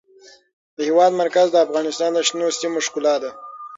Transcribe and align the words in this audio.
د 0.75 0.77
هېواد 0.89 1.11
مرکز 1.21 1.47
د 1.51 1.57
افغانستان 1.65 2.09
د 2.13 2.19
شنو 2.27 2.47
سیمو 2.59 2.79
ښکلا 2.85 3.15
ده. 3.23 3.31